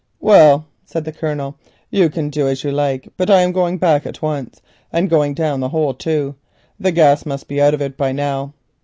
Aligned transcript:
"Well," 0.19 0.65
said 0.83 1.05
the 1.05 1.11
Colonel, 1.11 1.57
"you 1.91 2.09
can 2.09 2.31
do 2.31 2.47
as 2.47 2.63
you 2.63 2.71
like, 2.71 3.09
but 3.17 3.29
I'm 3.29 3.51
going 3.51 3.77
back 3.77 4.03
at 4.07 4.19
once, 4.19 4.59
and 4.91 5.07
going 5.11 5.35
down 5.35 5.59
the 5.59 5.69
hole, 5.69 5.93
too; 5.93 6.33
the 6.79 6.91
gas 6.91 7.23
must 7.23 7.47
be 7.47 7.61
out 7.61 7.75
of 7.75 7.83
it 7.83 7.97
by 7.97 8.11
now. 8.11 8.53